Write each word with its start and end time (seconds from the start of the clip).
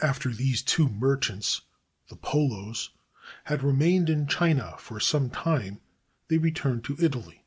After 0.00 0.30
these 0.30 0.60
two 0.60 0.88
merchants, 0.88 1.60
the 2.08 2.16
Polos, 2.16 2.90
had 3.44 3.62
remained 3.62 4.10
in 4.10 4.26
China 4.26 4.74
for 4.76 4.98
some 4.98 5.30
time, 5.30 5.78
they 6.26 6.38
returned 6.38 6.82
to 6.82 6.96
Italy. 6.98 7.44